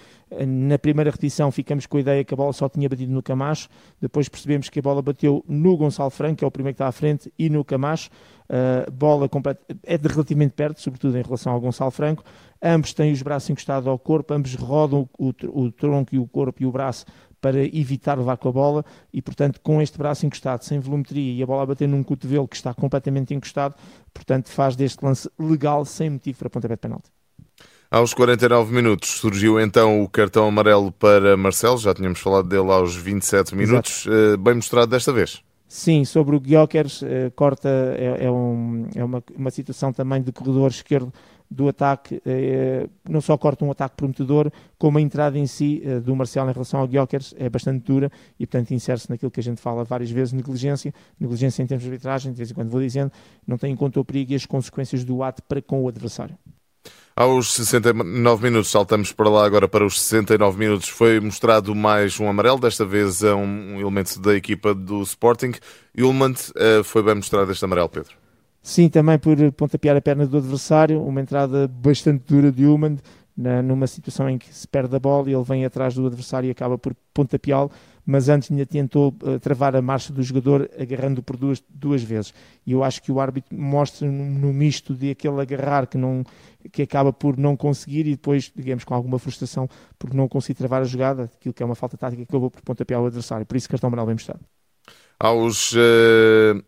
Na 0.47 0.77
primeira 0.77 1.09
repetição 1.09 1.51
ficamos 1.51 1.85
com 1.85 1.97
a 1.97 1.99
ideia 2.01 2.23
que 2.23 2.33
a 2.33 2.37
bola 2.37 2.53
só 2.53 2.69
tinha 2.69 2.87
batido 2.87 3.11
no 3.11 3.23
Camacho. 3.23 3.67
Depois 3.99 4.29
percebemos 4.29 4.69
que 4.69 4.79
a 4.79 4.81
bola 4.81 5.01
bateu 5.01 5.43
no 5.47 5.75
Gonçalo 5.75 6.09
Franco, 6.09 6.37
que 6.37 6.43
é 6.43 6.47
o 6.47 6.51
primeiro 6.51 6.75
que 6.75 6.81
está 6.81 6.87
à 6.87 6.91
frente, 6.91 7.31
e 7.37 7.49
no 7.49 7.63
Camacho. 7.63 8.09
Uh, 8.49 8.89
bola 8.91 9.29
completa, 9.29 9.61
é 9.83 9.95
de 9.95 10.07
relativamente 10.07 10.53
perto, 10.53 10.81
sobretudo 10.81 11.15
em 11.15 11.21
relação 11.21 11.53
ao 11.53 11.61
Gonçalo 11.61 11.91
Franco. 11.91 12.23
Ambos 12.61 12.93
têm 12.93 13.11
os 13.11 13.21
braços 13.21 13.49
encostados 13.49 13.87
ao 13.87 13.97
corpo, 13.97 14.33
ambos 14.33 14.55
rodam 14.55 15.07
o, 15.17 15.29
o, 15.29 15.65
o 15.65 15.71
tronco 15.71 16.15
e 16.15 16.19
o 16.19 16.27
corpo 16.27 16.63
e 16.63 16.65
o 16.65 16.71
braço 16.71 17.05
para 17.41 17.63
evitar 17.63 18.17
levar 18.17 18.37
com 18.37 18.49
a 18.49 18.51
bola 18.51 18.85
e, 19.13 19.21
portanto, 19.21 19.59
com 19.61 19.81
este 19.81 19.97
braço 19.97 20.25
encostado, 20.25 20.63
sem 20.63 20.79
volumetria 20.79 21.33
e 21.33 21.43
a 21.43 21.45
bola 21.45 21.63
a 21.63 21.65
bater 21.65 21.87
num 21.87 22.03
cotovelo 22.03 22.47
que 22.47 22.55
está 22.55 22.73
completamente 22.73 23.33
encostado, 23.33 23.75
portanto, 24.13 24.49
faz 24.49 24.75
deste 24.75 25.03
lance 25.03 25.29
legal 25.39 25.85
sem 25.85 26.09
motivo 26.09 26.39
para 26.39 26.49
pontapé 26.49 26.75
de 26.75 26.81
penalti. 26.81 27.09
Aos 27.91 28.13
49 28.13 28.71
minutos 28.71 29.09
surgiu 29.09 29.59
então 29.59 30.03
o 30.03 30.07
cartão 30.07 30.47
amarelo 30.47 30.91
para 30.91 31.35
Marcelo, 31.35 31.77
já 31.79 31.91
tínhamos 31.91 32.19
falado 32.19 32.47
dele 32.47 32.71
aos 32.71 32.95
27 32.95 33.55
minutos, 33.55 34.05
Exato. 34.05 34.33
Eh, 34.33 34.37
bem 34.37 34.53
mostrado 34.53 34.91
desta 34.91 35.11
vez. 35.11 35.41
Sim, 35.67 36.05
sobre 36.05 36.35
o 36.35 36.39
Guiokers, 36.39 37.01
eh, 37.01 37.31
corta, 37.35 37.69
é, 37.69 38.25
é, 38.25 38.31
um, 38.31 38.87
é 38.95 39.03
uma, 39.03 39.23
uma 39.35 39.49
situação 39.49 39.91
também 39.91 40.21
de 40.21 40.31
corredor 40.31 40.69
esquerdo 40.69 41.11
do 41.49 41.67
ataque, 41.67 42.21
eh, 42.25 42.87
não 43.09 43.21
só 43.21 43.37
corta 43.37 43.65
um 43.65 43.71
ataque 43.71 43.95
prometedor, 43.95 44.51
como 44.77 44.99
a 44.99 45.01
entrada 45.01 45.37
em 45.37 45.47
si 45.47 45.81
eh, 45.83 45.99
do 45.99 46.15
Marcelo 46.15 46.49
em 46.49 46.53
relação 46.53 46.79
ao 46.79 46.87
Gyökeres 46.87 47.33
é 47.37 47.49
bastante 47.49 47.83
dura 47.83 48.11
e, 48.39 48.45
portanto, 48.45 48.71
insere-se 48.71 49.09
naquilo 49.09 49.31
que 49.31 49.39
a 49.39 49.43
gente 49.43 49.59
fala 49.59 49.83
várias 49.83 50.11
vezes, 50.11 50.31
negligência, 50.31 50.93
negligência 51.19 51.63
em 51.63 51.65
termos 51.65 51.83
de 51.83 51.89
arbitragem, 51.89 52.31
de 52.31 52.37
vez 52.37 52.51
em 52.51 52.53
quando 52.53 52.69
vou 52.69 52.81
dizendo, 52.81 53.11
não 53.47 53.57
tem 53.57 53.73
em 53.73 53.75
conta 53.75 53.99
o 53.99 54.05
perigo 54.05 54.31
e 54.33 54.35
as 54.35 54.45
consequências 54.45 55.03
do 55.03 55.23
ato 55.23 55.41
para 55.43 55.61
com 55.61 55.83
o 55.83 55.87
adversário. 55.87 56.37
Aos 57.15 57.53
69 57.53 58.43
minutos, 58.43 58.71
saltamos 58.71 59.11
para 59.11 59.29
lá 59.29 59.45
agora 59.45 59.67
para 59.67 59.85
os 59.85 59.99
69 60.01 60.57
minutos, 60.57 60.87
foi 60.87 61.19
mostrado 61.19 61.75
mais 61.75 62.17
um 62.19 62.29
amarelo, 62.29 62.59
desta 62.59 62.85
vez 62.85 63.23
a 63.23 63.35
um 63.35 63.77
elemento 63.79 64.21
da 64.21 64.35
equipa 64.35 64.73
do 64.73 65.01
Sporting. 65.01 65.51
Ullmann 65.97 66.31
uh, 66.31 66.83
foi 66.83 67.03
bem 67.03 67.15
mostrado 67.15 67.51
este 67.51 67.65
amarelo, 67.65 67.89
Pedro. 67.89 68.28
Sim, 68.61 68.89
também 68.89 69.17
por 69.17 69.37
pontapear 69.53 69.95
a 69.95 70.01
perna 70.01 70.27
do 70.27 70.37
adversário, 70.37 71.01
uma 71.01 71.21
entrada 71.21 71.67
bastante 71.67 72.23
dura 72.27 72.51
de 72.51 72.65
Human, 72.65 72.97
na, 73.39 73.61
numa 73.61 73.87
situação 73.87 74.29
em 74.29 74.37
que 74.37 74.53
se 74.53 74.67
perde 74.67 74.93
a 74.93 74.99
bola 74.99 75.29
e 75.29 75.33
ele 75.33 75.43
vem 75.43 75.63
atrás 75.63 75.95
do 75.95 76.05
adversário 76.05 76.47
e 76.47 76.51
acaba 76.51 76.77
por 76.77 76.93
pontapeá-lo, 77.13 77.71
mas 78.05 78.27
antes 78.27 78.51
ainda 78.51 78.65
tentou 78.65 79.15
uh, 79.23 79.39
travar 79.39 79.77
a 79.77 79.81
marcha 79.81 80.11
do 80.11 80.21
jogador 80.21 80.69
agarrando 80.77 81.23
por 81.23 81.37
duas, 81.37 81.63
duas 81.69 82.03
vezes. 82.03 82.33
E 82.65 82.73
eu 82.73 82.83
acho 82.83 83.01
que 83.01 83.11
o 83.11 83.19
árbitro 83.19 83.57
mostra 83.57 84.11
no, 84.11 84.51
misto 84.51 84.93
de 84.93 85.11
aquele 85.11 85.39
agarrar 85.39 85.87
que, 85.87 85.97
não, 85.97 86.23
que 86.71 86.81
acaba 86.81 87.13
por 87.13 87.37
não 87.37 87.55
conseguir 87.55 88.07
e 88.07 88.11
depois, 88.11 88.51
digamos, 88.53 88.83
com 88.83 88.93
alguma 88.93 89.17
frustração 89.17 89.69
por 89.97 90.13
não 90.13 90.27
conseguir 90.27 90.55
travar 90.55 90.81
a 90.81 90.85
jogada, 90.85 91.23
aquilo 91.23 91.53
que 91.53 91.63
é 91.63 91.65
uma 91.65 91.75
falta 91.75 91.95
tática 91.95 92.25
que 92.25 92.29
acabou 92.29 92.51
por 92.51 92.61
pontapear 92.61 93.01
o 93.01 93.05
adversário. 93.05 93.45
Por 93.45 93.55
isso, 93.55 93.69
cartão 93.69 93.87
amarelo 93.87 94.07
bem 94.07 94.15
mostrado. 94.15 94.41
Aos 95.17 95.73
uh, 95.73 96.63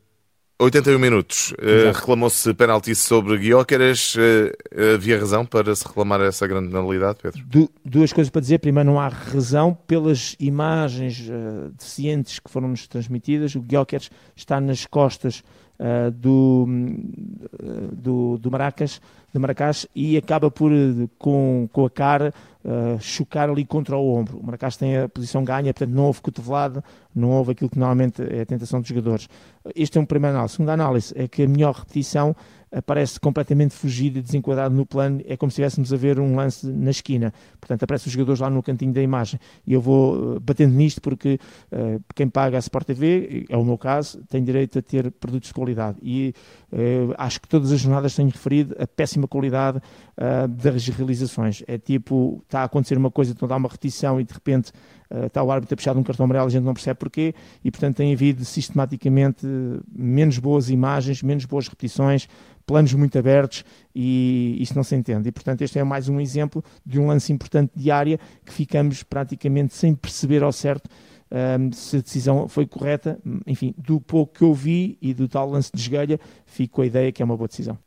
81 0.62 1.00
minutos. 1.00 1.54
Uh, 1.54 1.92
Reclamou-se 1.92 2.54
penalti 2.54 2.94
sobre 2.94 3.38
Guióqueras. 3.40 4.16
Uh, 4.16 4.94
havia 4.94 5.20
razão 5.20 5.44
para 5.44 5.76
se 5.76 5.84
reclamar 5.88 6.22
essa 6.22 6.46
grande 6.46 6.70
penalidade, 6.70 7.18
Pedro? 7.20 7.44
Du 7.46 7.70
duas 7.84 8.14
coisas 8.14 8.30
para 8.30 8.42
dizer. 8.42 8.60
Primeiro, 8.60 8.92
não 8.92 9.00
há 9.00 9.08
razão. 9.08 9.76
Pelas 9.88 10.36
imagens 10.40 11.28
uh, 11.30 11.72
deficientes 11.72 12.38
que 12.38 12.52
foram-nos 12.52 12.88
transmitidas, 12.88 13.56
o 13.56 13.62
Guióqueras 13.62 14.12
está 14.36 14.62
nas 14.62 14.86
costas 14.86 15.44
do, 16.14 16.68
do, 17.92 18.38
do 18.38 18.52
Maracas, 18.52 19.02
de 19.34 19.40
Maracás 19.40 19.88
e 19.96 20.16
acaba 20.16 20.52
por, 20.52 20.72
com, 21.18 21.68
com 21.74 21.86
a 21.88 21.90
cara 21.90 22.32
uh, 22.66 23.00
chocar 23.00 23.50
ali 23.50 23.66
contra 23.66 23.98
o 23.98 24.14
ombro. 24.14 24.38
O 24.40 24.46
Maracás 24.46 24.78
tem 24.78 24.98
a 24.98 25.10
posição 25.10 25.44
ganha, 25.44 25.74
portanto 25.74 25.96
não 25.96 26.06
houve 26.06 26.22
cotovelado, 26.22 26.84
não 27.14 27.30
houve 27.32 27.52
aquilo 27.52 27.70
que 27.70 27.80
normalmente 27.80 28.22
é 28.22 28.42
a 28.42 28.46
tentação 28.46 28.80
dos 28.80 28.90
jogadores. 28.90 29.28
Este 29.76 29.98
é 29.98 30.02
um 30.02 30.06
primeiro 30.06 30.36
análise. 30.36 30.56
Segunda 30.56 30.74
análise 30.74 31.14
é 31.16 31.28
que 31.28 31.44
a 31.44 31.48
melhor 31.48 31.74
repetição 31.74 32.36
aparece 32.72 33.20
completamente 33.20 33.74
fugido 33.74 34.20
e 34.20 34.22
desenquadrado 34.22 34.74
no 34.74 34.86
plano, 34.86 35.22
é 35.26 35.36
como 35.36 35.52
se 35.52 35.62
estivéssemos 35.62 35.92
a 35.92 35.98
ver 35.98 36.20
um 36.20 36.36
lance 36.36 36.66
na 36.66 36.90
esquina. 36.90 37.34
Portanto, 37.60 37.84
aparecem 37.84 38.08
os 38.08 38.14
jogadores 38.14 38.40
lá 38.40 38.50
no 38.50 38.64
cantinho 38.64 38.94
da 38.94 39.02
imagem. 39.02 39.40
E 39.68 39.74
eu 39.74 39.82
vou 39.82 40.36
uh, 40.36 40.40
batendo 40.40 40.74
nisto 40.74 41.02
porque 41.02 41.38
uh, 41.72 42.02
quem 42.16 42.30
paga 42.30 42.58
a 42.58 42.60
Sport 42.60 42.88
TV, 42.88 43.46
é 43.50 43.58
o 43.58 43.66
meu 43.66 43.78
caso, 43.78 44.24
tem 44.30 44.42
direito 44.44 44.80
a 44.80 44.82
ter 44.82 45.12
produtos 45.12 45.50
de 45.50 45.54
qualidade. 45.54 45.98
E 46.02 46.34
uh, 46.72 47.14
acho 47.18 47.42
que 47.42 47.48
todas 47.48 47.72
as 47.72 47.80
jornadas 47.80 48.16
têm 48.16 48.28
referido 48.30 48.74
a 48.80 48.88
péssima 48.88 49.28
qualidade 49.28 49.80
uh, 49.80 50.48
das 50.48 50.88
realizações. 50.88 51.64
É 51.68 51.78
tipo, 51.78 52.42
está 52.52 52.62
a 52.62 52.64
acontecer 52.66 52.98
uma 52.98 53.10
coisa, 53.10 53.32
então 53.32 53.48
dá 53.48 53.56
uma 53.56 53.70
repetição 53.70 54.20
e 54.20 54.24
de 54.24 54.34
repente 54.34 54.72
uh, 55.10 55.26
está 55.26 55.42
o 55.42 55.52
árbitro 55.52 55.74
a 55.74 55.78
puxar 55.78 55.98
um 55.98 56.04
cartão 56.04 56.26
amarelo, 56.26 56.48
a 56.48 56.50
gente 56.50 56.64
não 56.64 56.74
percebe 56.74 57.00
porquê, 57.00 57.34
e 57.64 57.72
portanto 57.72 57.98
tem 57.98 58.14
havido 58.14 58.44
sistematicamente 58.46 59.46
menos 59.92 60.38
boas 60.38 60.70
imagens, 60.70 61.24
menos 61.24 61.46
boas 61.46 61.68
repetições, 61.68 62.28
planos 62.66 62.94
muito 62.94 63.18
abertos 63.18 63.66
e 63.94 64.58
isso 64.60 64.76
não 64.76 64.84
se 64.84 64.96
entende. 64.96 65.30
E, 65.30 65.32
portanto, 65.32 65.62
este 65.62 65.80
é 65.80 65.84
mais 65.84 66.08
um 66.08 66.20
exemplo 66.20 66.64
de 66.86 67.00
um 67.00 67.08
lance 67.08 67.34
importante 67.34 67.72
de 67.76 67.92
área 67.92 68.20
que 68.46 68.54
ficamos 68.54 69.04
praticamente 69.04 69.74
sem 69.74 69.94
perceber 69.94 70.44
ao 70.44 70.52
certo 70.52 70.90
um, 71.32 71.72
se 71.72 71.98
a 71.98 72.02
decisão 72.02 72.48
foi 72.48 72.66
correta. 72.66 73.20
Enfim, 73.48 73.74
do 73.78 74.00
pouco 74.00 74.34
que 74.34 74.44
eu 74.44 74.54
vi 74.54 74.98
e 75.02 75.14
do 75.14 75.28
tal 75.28 75.50
lance 75.50 75.72
de 75.74 75.82
esgalha, 75.82 76.20
fico 76.46 76.76
com 76.76 76.82
a 76.82 76.86
ideia 76.86 77.12
que 77.12 77.22
é 77.22 77.26
uma 77.26 77.38
boa 77.38 77.48
decisão. 77.48 77.78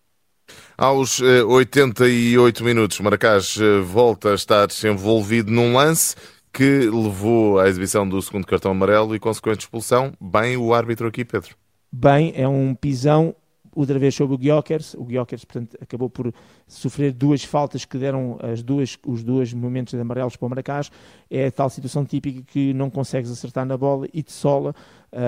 Aos 0.76 1.20
88 1.20 2.62
eh, 2.62 2.66
minutos, 2.66 3.00
Maracás 3.00 3.56
eh, 3.60 3.80
volta 3.80 4.32
a 4.32 4.34
estar 4.34 4.68
envolvido 4.84 5.50
num 5.50 5.74
lance 5.74 6.16
que 6.52 6.88
levou 6.90 7.58
à 7.58 7.68
exibição 7.68 8.08
do 8.08 8.20
segundo 8.22 8.46
cartão 8.46 8.70
amarelo 8.70 9.14
e 9.14 9.20
consequente 9.20 9.60
expulsão. 9.60 10.12
Bem 10.20 10.56
o 10.56 10.72
árbitro 10.72 11.08
aqui, 11.08 11.24
Pedro. 11.24 11.56
Bem, 11.92 12.32
é 12.36 12.46
um 12.46 12.74
pisão 12.74 13.34
outra 13.74 13.98
vez 13.98 14.14
sobre 14.14 14.36
o 14.36 14.38
Gyökeres. 14.38 14.94
O 14.94 15.04
Gyökeres, 15.04 15.44
portanto, 15.44 15.76
acabou 15.80 16.08
por 16.08 16.32
sofrer 16.66 17.12
duas 17.12 17.44
faltas 17.44 17.84
que 17.84 17.98
deram 17.98 18.38
as 18.40 18.62
duas, 18.62 18.96
os 19.04 19.22
dois 19.22 19.52
momentos 19.52 19.94
de 19.94 20.00
amarelos 20.00 20.36
para 20.36 20.46
o 20.46 20.50
Maracás. 20.50 20.90
É 21.30 21.46
a 21.46 21.52
tal 21.52 21.68
situação 21.68 22.04
típica 22.04 22.42
que 22.42 22.72
não 22.72 22.88
consegues 22.88 23.30
acertar 23.30 23.66
na 23.66 23.76
bola 23.76 24.06
e 24.12 24.22
te 24.22 24.32
sola 24.32 24.74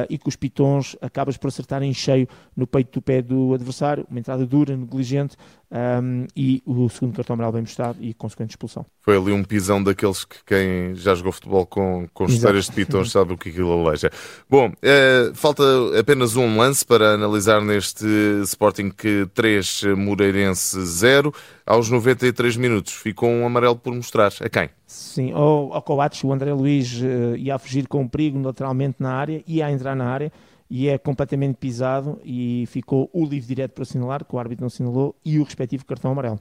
e 0.09 0.19
com 0.19 0.29
os 0.29 0.37
pitons 0.37 0.97
acabas 1.01 1.37
por 1.37 1.49
acertar 1.49 1.83
em 1.83 1.95
cheio 1.95 2.29
no 2.57 2.67
peito 2.67 2.99
do 2.99 3.03
pé 3.03 3.23
do 3.23 3.55
adversário, 3.55 4.07
uma 4.11 4.19
entrada 4.19 4.47
dura, 4.47 4.77
negligente 4.77 5.37
um, 5.71 6.27
e 6.37 6.63
o 6.65 6.89
segundo 6.89 7.15
cartão 7.17 7.35
amarelo 7.35 7.55
bem 7.55 7.63
mostrado 7.63 7.99
e 8.01 8.15
consequente 8.15 8.51
expulsão. 8.51 8.87
Foi 9.01 9.17
ali 9.17 9.33
um 9.33 9.43
pisão 9.43 9.83
daqueles 9.83 10.25
que 10.25 10.37
quem 10.45 10.95
já 10.95 11.15
jogou 11.15 11.33
futebol 11.33 11.67
com, 11.67 12.09
com 12.13 12.29
chuteiras 12.29 12.67
de 12.67 12.73
pitons 12.73 13.11
sabe 13.11 13.33
o 13.33 13.39
que 13.39 13.49
aquilo 13.49 13.87
aleja. 13.87 14.11
Bom, 14.49 14.69
uh, 14.69 15.35
falta 15.35 15.63
apenas 15.99 16.37
um 16.37 16.57
lance 16.57 16.85
para 16.85 17.15
analisar 17.15 17.61
neste 17.61 18.07
Sporting 18.45 18.91
que 18.91 19.29
3, 19.35 19.83
Moreirense 19.97 20.85
0. 20.85 21.33
Aos 21.67 21.91
93 21.91 22.57
minutos 22.57 22.93
ficou 22.93 23.29
um 23.29 23.45
amarelo 23.45 23.75
por 23.75 23.93
mostrar. 23.93 24.33
A 24.41 24.49
quem? 24.49 24.71
Sim, 24.87 25.33
ao, 25.33 25.75
ao 25.75 25.83
Coates, 25.83 26.23
o 26.23 26.33
André 26.33 26.55
Luiz 26.55 27.03
uh, 27.03 27.37
ia 27.37 27.57
a 27.57 27.59
fugir 27.59 27.89
com 27.89 28.07
perigo 28.07 28.41
lateralmente 28.41 28.99
na 29.01 29.13
área, 29.13 29.43
ia 29.49 29.67
a 29.67 29.73
entrar 29.73 29.97
na 29.97 30.05
área 30.05 30.31
e 30.71 30.89
é 30.89 30.97
completamente 30.97 31.57
pisado 31.57 32.21
e 32.25 32.67
ficou 32.69 33.11
o 33.13 33.25
livre 33.25 33.49
direto 33.49 33.73
para 33.73 33.83
assinalar, 33.83 34.25
que 34.25 34.35
o 34.35 34.39
árbitro 34.39 34.63
não 34.63 34.69
assinalou, 34.69 35.17
e 35.25 35.41
o 35.41 35.43
respectivo 35.43 35.85
cartão 35.85 36.13
amarelo. 36.13 36.39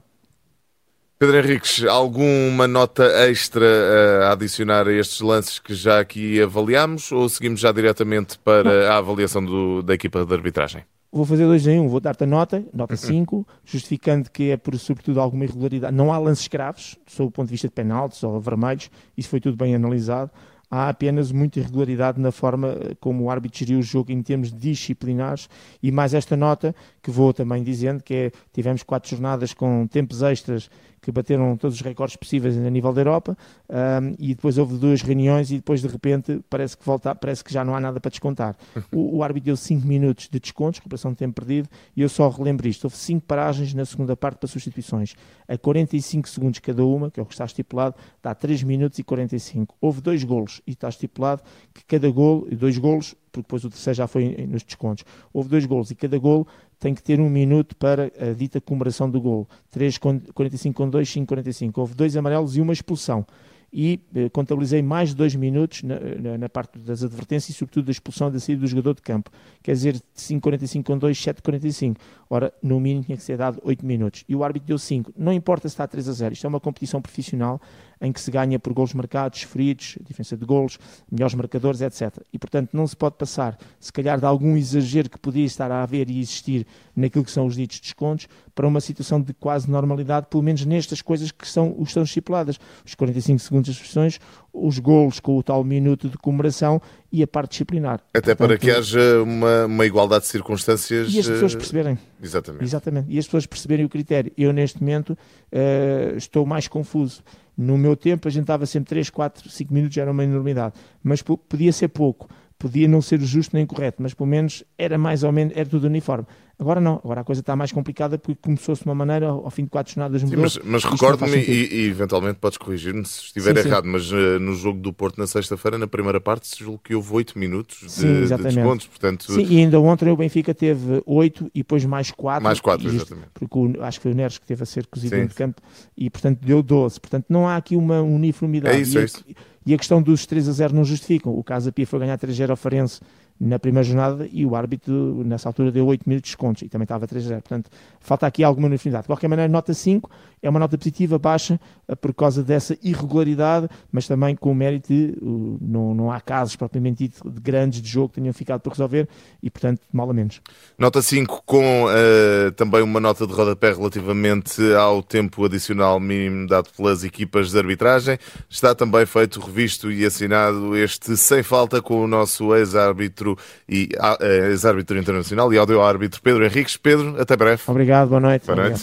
Pedro 1.18 1.38
Henriques, 1.38 1.82
alguma 1.84 2.68
nota 2.68 3.04
extra 3.28 3.64
uh, 3.64 4.24
a 4.26 4.32
adicionar 4.32 4.86
a 4.86 4.92
estes 4.92 5.20
lances 5.20 5.58
que 5.58 5.74
já 5.74 5.98
aqui 5.98 6.40
avaliámos 6.40 7.10
ou 7.10 7.28
seguimos 7.28 7.58
já 7.58 7.72
diretamente 7.72 8.38
para 8.38 8.92
a 8.92 8.98
avaliação 8.98 9.44
do, 9.44 9.82
da 9.82 9.94
equipa 9.94 10.24
de 10.24 10.32
arbitragem? 10.32 10.84
Vou 11.16 11.24
fazer 11.24 11.46
dois 11.46 11.66
em 11.66 11.80
um, 11.80 11.88
vou 11.88 11.98
dar-te 11.98 12.24
a 12.24 12.26
nota, 12.26 12.62
nota 12.74 12.94
5, 12.94 13.36
uhum. 13.36 13.44
justificando 13.64 14.30
que 14.30 14.50
é 14.50 14.56
por, 14.58 14.78
sobretudo, 14.78 15.18
alguma 15.18 15.44
irregularidade. 15.44 15.96
Não 15.96 16.12
há 16.12 16.18
lances 16.18 16.46
graves, 16.46 16.98
sob 17.06 17.28
o 17.28 17.30
ponto 17.30 17.46
de 17.46 17.52
vista 17.52 17.68
de 17.68 17.72
penaltis 17.72 18.22
ou 18.22 18.38
vermelhos, 18.38 18.90
isso 19.16 19.30
foi 19.30 19.40
tudo 19.40 19.56
bem 19.56 19.74
analisado. 19.74 20.30
Há 20.70 20.90
apenas 20.90 21.32
muita 21.32 21.58
irregularidade 21.58 22.20
na 22.20 22.30
forma 22.30 22.68
eh, 22.68 22.96
como 23.00 23.24
o 23.24 23.30
árbitro 23.30 23.60
geriu 23.60 23.78
o 23.78 23.82
jogo 23.82 24.12
em 24.12 24.20
termos 24.20 24.52
disciplinares 24.52 25.48
e 25.82 25.90
mais 25.90 26.12
esta 26.12 26.36
nota 26.36 26.74
que 27.00 27.10
vou 27.10 27.32
também 27.32 27.62
dizendo 27.62 28.02
que 28.02 28.14
é, 28.14 28.32
tivemos 28.52 28.82
quatro 28.82 29.08
jornadas 29.08 29.54
com 29.54 29.86
tempos 29.86 30.22
extras 30.22 30.68
que 31.06 31.12
bateram 31.12 31.56
todos 31.56 31.76
os 31.76 31.82
recordes 31.82 32.16
possíveis 32.16 32.56
a 32.58 32.68
nível 32.68 32.92
da 32.92 33.00
Europa, 33.00 33.38
um, 33.70 34.16
e 34.18 34.34
depois 34.34 34.58
houve 34.58 34.76
duas 34.76 35.02
reuniões 35.02 35.52
e 35.52 35.54
depois 35.54 35.80
de 35.80 35.86
repente 35.86 36.40
parece 36.50 36.76
que, 36.76 36.84
volta, 36.84 37.14
parece 37.14 37.44
que 37.44 37.52
já 37.52 37.64
não 37.64 37.76
há 37.76 37.80
nada 37.80 38.00
para 38.00 38.10
descontar. 38.10 38.56
O, 38.90 39.18
o 39.18 39.22
árbitro 39.22 39.46
deu 39.46 39.56
5 39.56 39.86
minutos 39.86 40.28
de 40.28 40.40
descontos, 40.40 40.80
recuperação 40.80 41.12
de 41.12 41.18
tempo 41.18 41.40
perdido, 41.40 41.68
e 41.96 42.02
eu 42.02 42.08
só 42.08 42.28
relembro 42.28 42.66
isto. 42.66 42.86
Houve 42.86 42.96
5 42.96 43.24
paragens 43.24 43.72
na 43.72 43.84
segunda 43.84 44.16
parte 44.16 44.38
para 44.38 44.48
substituições, 44.48 45.14
a 45.46 45.56
45 45.56 46.28
segundos 46.28 46.58
cada 46.58 46.84
uma, 46.84 47.08
que 47.08 47.20
é 47.20 47.22
o 47.22 47.26
que 47.26 47.34
está 47.34 47.44
estipulado, 47.44 47.94
dá 48.20 48.34
3 48.34 48.64
minutos 48.64 48.98
e 48.98 49.04
45. 49.04 49.76
Houve 49.80 50.00
dois 50.00 50.24
golos 50.24 50.60
e 50.66 50.72
está 50.72 50.88
estipulado 50.88 51.40
que 51.72 51.84
cada 51.84 52.10
golo, 52.10 52.48
dois 52.50 52.78
golos, 52.78 53.14
porque 53.42 53.46
depois 53.46 53.64
o 53.64 53.70
terceiro 53.70 53.96
já 53.96 54.06
foi 54.06 54.46
nos 54.46 54.62
descontos. 54.62 55.04
Houve 55.32 55.48
dois 55.48 55.66
golos 55.66 55.90
e 55.90 55.94
cada 55.94 56.18
golo 56.18 56.46
tem 56.78 56.94
que 56.94 57.02
ter 57.02 57.20
um 57.20 57.28
minuto 57.28 57.76
para 57.76 58.10
a 58.18 58.32
dita 58.32 58.60
comemoração 58.60 59.10
do 59.10 59.20
gol. 59.20 59.48
3, 59.70 59.98
45 59.98 60.76
com 60.76 60.88
2, 60.88 61.08
5, 61.08 61.26
45. 61.26 61.80
Houve 61.80 61.94
dois 61.94 62.16
amarelos 62.16 62.56
e 62.56 62.60
uma 62.60 62.72
expulsão 62.72 63.26
e 63.72 64.00
eh, 64.14 64.28
contabilizei 64.30 64.80
mais 64.80 65.10
de 65.10 65.16
dois 65.16 65.34
minutos 65.34 65.82
na, 65.82 65.98
na, 65.98 66.38
na, 66.38 66.48
parte 66.48 66.78
das 66.78 67.02
advertências 67.02 67.54
e 67.54 67.58
sobretudo 67.58 67.86
da 67.86 67.90
expulsão 67.90 68.30
da 68.30 68.38
saída 68.38 68.60
do 68.60 68.66
jogador 68.66 68.94
de 68.94 69.02
campo. 69.02 69.30
Quer 69.62 69.72
dizer, 69.72 70.02
5,45 70.16 70.84
com 70.84 70.96
2, 70.96 71.18
7,45. 71.18 71.96
Ora, 72.30 72.52
no 72.62 72.80
mínimo 72.80 73.04
tinha 73.04 73.16
que 73.16 73.22
ser 73.22 73.36
dado 73.36 73.60
8 73.62 73.84
minutos. 73.84 74.24
E 74.28 74.34
o 74.34 74.44
árbitro 74.44 74.68
deu 74.68 74.78
5. 74.78 75.12
Não 75.16 75.32
importa 75.32 75.68
se 75.68 75.74
está 75.74 75.86
3 75.86 76.08
a 76.08 76.12
0. 76.12 76.32
Isto 76.32 76.46
é 76.46 76.48
uma 76.48 76.60
competição 76.60 77.02
profissional 77.02 77.60
em 78.00 78.12
que 78.12 78.20
se 78.20 78.30
ganha 78.30 78.58
por 78.58 78.72
golos 78.72 78.94
marcados, 78.94 79.42
feridos, 79.42 79.96
diferença 80.02 80.36
de 80.36 80.44
golos, 80.44 80.78
melhores 81.10 81.34
marcadores, 81.34 81.80
etc. 81.80 82.18
E, 82.32 82.38
portanto, 82.38 82.70
não 82.72 82.86
se 82.86 82.96
pode 82.96 83.16
passar, 83.16 83.58
se 83.80 83.92
calhar, 83.92 84.18
de 84.18 84.26
algum 84.26 84.56
exagero 84.56 85.08
que 85.08 85.18
podia 85.18 85.44
estar 85.44 85.70
a 85.70 85.82
haver 85.82 86.10
e 86.10 86.20
existir 86.20 86.66
naquilo 86.94 87.24
que 87.24 87.30
são 87.30 87.46
os 87.46 87.56
ditos 87.56 87.80
descontos, 87.80 88.28
para 88.54 88.66
uma 88.66 88.80
situação 88.80 89.20
de 89.20 89.34
quase 89.34 89.70
normalidade, 89.70 90.26
pelo 90.30 90.42
menos 90.42 90.64
nestas 90.64 91.02
coisas 91.02 91.30
que 91.30 91.46
são, 91.46 91.74
os 91.78 91.92
são 91.92 92.02
estipuladas. 92.02 92.58
Os 92.84 92.94
45 92.94 93.38
segundos 93.38 93.68
das 93.68 93.86
sessões, 93.86 94.18
os 94.52 94.78
golos 94.78 95.20
com 95.20 95.36
o 95.36 95.42
tal 95.42 95.62
minuto 95.62 96.08
de 96.08 96.16
comemoração 96.16 96.80
e 97.12 97.22
a 97.22 97.26
parte 97.26 97.50
disciplinar. 97.50 98.00
Até 98.14 98.34
Portanto, 98.34 98.48
para 98.48 98.58
que 98.58 98.70
haja 98.70 99.22
uma, 99.22 99.66
uma, 99.66 99.86
igualdade 99.86 100.24
de 100.24 100.30
circunstâncias. 100.30 101.12
E 101.12 101.20
as 101.20 101.28
pessoas 101.28 101.52
eh, 101.52 101.56
perceberem. 101.56 101.98
Exatamente. 102.22 102.64
Exatamente. 102.64 103.06
E 103.10 103.18
as 103.18 103.26
pessoas 103.26 103.46
perceberem 103.46 103.84
o 103.84 103.88
critério. 103.88 104.32
Eu, 104.36 104.52
neste 104.52 104.80
momento, 104.80 105.10
uh, 105.10 106.16
estou 106.16 106.46
mais 106.46 106.66
confuso. 106.66 107.22
No 107.56 107.78
meu 107.78 107.96
tempo, 107.96 108.28
a 108.28 108.30
gente 108.30 108.42
estava 108.42 108.66
sempre 108.66 108.90
3, 108.90 109.08
4, 109.08 109.48
5 109.48 109.72
minutos, 109.72 109.96
era 109.96 110.10
uma 110.10 110.24
enormidade. 110.24 110.74
Mas 111.02 111.22
podia 111.22 111.72
ser 111.72 111.88
pouco 111.88 112.28
podia 112.58 112.88
não 112.88 113.02
ser 113.02 113.20
justo 113.20 113.54
nem 113.54 113.66
correto, 113.66 114.02
mas 114.02 114.14
pelo 114.14 114.28
menos 114.28 114.64
era 114.78 114.96
mais 114.96 115.22
ou 115.22 115.32
menos, 115.32 115.54
era 115.56 115.68
tudo 115.68 115.86
uniforme. 115.86 116.26
Agora 116.58 116.80
não, 116.80 116.94
agora 117.04 117.20
a 117.20 117.24
coisa 117.24 117.42
está 117.42 117.54
mais 117.54 117.70
complicada 117.70 118.16
porque 118.16 118.40
começou-se 118.40 118.82
de 118.82 118.88
uma 118.88 118.94
maneira, 118.94 119.26
ao 119.26 119.50
fim 119.50 119.64
de 119.64 119.68
quatro 119.68 119.92
jornadas 119.92 120.22
mudou. 120.22 120.40
Mas, 120.40 120.58
mas 120.64 120.84
recordo-me, 120.84 121.36
e, 121.36 121.82
e, 121.82 121.88
eventualmente 121.88 122.38
podes 122.38 122.56
corrigir-me 122.56 123.04
se 123.04 123.24
estiver 123.24 123.60
sim, 123.60 123.68
errado, 123.68 123.84
sim. 123.84 123.90
mas 123.90 124.10
uh, 124.10 124.40
no 124.40 124.54
jogo 124.54 124.80
do 124.80 124.90
Porto 124.90 125.18
na 125.18 125.26
sexta-feira, 125.26 125.76
na 125.76 125.86
primeira 125.86 126.18
parte, 126.18 126.48
se 126.48 126.60
julgo 126.60 126.80
que 126.82 126.94
houve 126.94 127.12
oito 127.12 127.38
minutos 127.38 127.80
de, 127.80 127.90
sim, 127.90 128.24
de 128.24 128.36
descontos. 128.42 128.86
Portanto... 128.86 129.30
Sim, 129.30 129.46
e 129.50 129.58
ainda 129.58 129.78
ontem 129.78 130.10
o 130.10 130.16
Benfica 130.16 130.54
teve 130.54 131.02
oito 131.04 131.50
e 131.54 131.58
depois 131.58 131.84
mais 131.84 132.10
quatro. 132.10 132.44
Mais 132.44 132.58
quatro, 132.58 132.88
exatamente. 132.88 133.28
Porque 133.34 133.58
o, 133.58 133.82
acho 133.82 133.98
que 133.98 134.04
foi 134.04 134.12
o 134.12 134.14
Neres 134.14 134.38
que 134.38 134.46
teve 134.46 134.62
a 134.62 134.66
ser 134.66 134.86
cozido 134.86 135.28
de 135.28 135.34
campo 135.34 135.60
e, 135.94 136.08
portanto, 136.08 136.40
deu 136.40 136.62
12. 136.62 136.98
Portanto, 136.98 137.26
não 137.28 137.46
há 137.46 137.56
aqui 137.56 137.76
uma 137.76 138.00
uniformidade. 138.00 138.78
É 138.78 138.80
isso, 138.80 138.96
e, 138.96 139.02
é 139.02 139.04
isso. 139.04 139.24
E 139.66 139.74
a 139.74 139.76
questão 139.76 140.00
dos 140.00 140.24
3 140.24 140.48
a 140.48 140.52
0 140.52 140.74
não 140.74 140.84
justificam. 140.84 141.36
O 141.36 141.42
Casa 141.42 141.72
Pia 141.72 141.86
foi 141.86 141.98
ganhar 141.98 142.16
3 142.16 142.36
a 142.36 142.38
0 142.38 142.52
ao 142.52 142.56
Farense 142.56 143.00
na 143.38 143.58
primeira 143.58 143.84
jornada 143.84 144.28
e 144.32 144.46
o 144.46 144.56
árbitro 144.56 145.22
nessa 145.24 145.48
altura 145.48 145.70
deu 145.70 145.86
8 145.86 146.08
minutos 146.08 146.28
de 146.28 146.32
descontos 146.32 146.62
e 146.62 146.68
também 146.68 146.84
estava 146.84 147.06
3 147.06 147.24
a 147.26 147.28
0. 147.28 147.42
Portanto, 147.42 147.70
falta 148.00 148.26
aqui 148.26 148.42
alguma 148.42 148.66
uniformidade. 148.66 149.02
De 149.02 149.08
qualquer 149.08 149.28
maneira, 149.28 149.50
nota 149.50 149.74
5 149.74 150.10
é 150.42 150.48
uma 150.48 150.58
nota 150.58 150.78
positiva, 150.78 151.18
baixa, 151.18 151.60
eh, 151.88 151.94
por 151.94 152.14
causa 152.14 152.42
dessa 152.42 152.76
irregularidade, 152.82 153.68
mas 153.90 154.06
também 154.06 154.34
com 154.34 154.52
o 154.52 154.54
mérito 154.54 154.92
de 154.92 155.18
uh, 155.20 155.58
não, 155.60 155.94
não 155.94 156.12
há 156.12 156.20
casos 156.20 156.56
propriamente 156.56 157.04
dito 157.04 157.28
de 157.28 157.40
grandes 157.40 157.82
de 157.82 157.88
jogo 157.88 158.10
que 158.10 158.20
tenham 158.20 158.32
ficado 158.32 158.60
por 158.60 158.70
resolver 158.70 159.08
e, 159.42 159.50
portanto, 159.50 159.80
mal 159.92 160.08
a 160.08 160.14
menos. 160.14 160.40
Nota 160.78 161.02
5 161.02 161.42
com 161.44 161.84
uh, 161.84 162.52
também 162.52 162.82
uma 162.82 163.00
nota 163.00 163.26
de 163.26 163.32
rodapé 163.32 163.72
relativamente 163.72 164.62
ao 164.74 165.02
tempo 165.02 165.44
adicional 165.44 165.98
mínimo 165.98 166.46
dado 166.46 166.70
pelas 166.76 167.02
equipas 167.04 167.50
de 167.50 167.58
arbitragem. 167.58 168.18
Está 168.48 168.74
também 168.74 169.04
feito, 169.04 169.40
revisto 169.40 169.90
e 169.90 170.04
assinado 170.04 170.76
este 170.76 171.16
sem 171.16 171.42
falta 171.42 171.82
com 171.82 172.02
o 172.02 172.06
nosso 172.06 172.54
ex-árbitro 172.54 173.25
árbitro 173.26 173.38
e 173.68 173.88
ah, 173.98 174.16
eh, 174.20 174.50
ex-árbitro 174.50 174.96
internacional 174.96 175.52
e 175.52 175.58
audio 175.58 175.82
árbitro 175.82 176.20
Pedro 176.22 176.44
Henriques. 176.44 176.76
Pedro, 176.76 177.20
até 177.20 177.36
breve. 177.36 177.62
Obrigado, 177.66 178.08
boa 178.08 178.20
noite. 178.20 178.46
Boa 178.46 178.68
noite. 178.68 178.82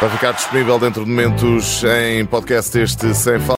Vai 0.00 0.08
ficar 0.08 0.32
disponível 0.32 0.78
dentro 0.78 1.04
de 1.04 1.10
momentos 1.10 1.84
em 1.84 2.24
podcast 2.24 2.78
este 2.78 3.14
Sem 3.14 3.38
Falta. 3.38 3.48